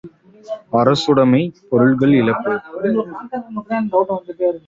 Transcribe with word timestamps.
அரசுடைமைப் 0.79 1.59
பொருள்கள் 1.69 2.13
இழப்பு! 2.13 2.53